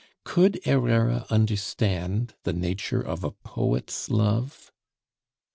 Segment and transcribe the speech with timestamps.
[0.23, 4.71] Could Herrera understand the nature of a poet's love?